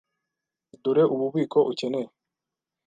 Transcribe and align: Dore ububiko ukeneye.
Dore 0.83 1.03
ububiko 1.13 1.59
ukeneye. 1.71 2.09